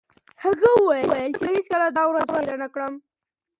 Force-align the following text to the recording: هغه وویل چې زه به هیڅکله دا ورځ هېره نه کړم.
هغه 0.43 0.67
وویل 0.75 1.05
چې 1.33 1.37
زه 1.39 1.39
به 1.41 1.47
هیڅکله 1.55 1.87
دا 1.97 2.03
ورځ 2.11 2.27
هېره 2.37 2.57
نه 2.63 2.67
کړم. 2.73 2.93